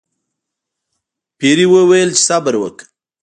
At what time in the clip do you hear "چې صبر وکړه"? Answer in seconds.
2.17-2.85